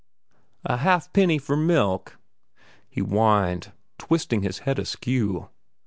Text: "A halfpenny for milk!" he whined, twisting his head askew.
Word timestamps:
"A 0.65 0.77
halfpenny 0.77 1.37
for 1.37 1.55
milk!" 1.55 2.17
he 2.89 3.01
whined, 3.01 3.71
twisting 3.99 4.41
his 4.41 4.57
head 4.65 4.79
askew. 4.79 5.49